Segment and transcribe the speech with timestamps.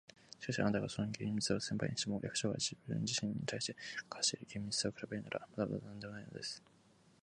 [0.39, 3.75] 「しかし、あなたがその厳密さを千倍にしても、役所が自分自身に対して
[4.09, 6.63] 課している厳密さに比べるなら、まだまだなんでもないものです。